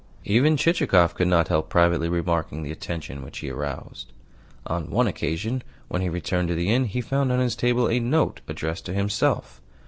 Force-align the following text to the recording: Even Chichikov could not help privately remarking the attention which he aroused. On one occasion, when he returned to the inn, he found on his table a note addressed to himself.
Even 0.25 0.57
Chichikov 0.57 1.13
could 1.13 1.27
not 1.27 1.49
help 1.49 1.69
privately 1.69 2.09
remarking 2.09 2.63
the 2.63 2.71
attention 2.71 3.21
which 3.21 3.37
he 3.37 3.51
aroused. 3.51 4.11
On 4.65 4.89
one 4.89 5.05
occasion, 5.05 5.61
when 5.89 6.01
he 6.01 6.09
returned 6.09 6.47
to 6.47 6.55
the 6.55 6.73
inn, 6.73 6.85
he 6.85 7.01
found 7.01 7.31
on 7.31 7.37
his 7.37 7.55
table 7.55 7.87
a 7.87 7.99
note 7.99 8.41
addressed 8.49 8.87
to 8.87 8.93
himself. 8.95 9.61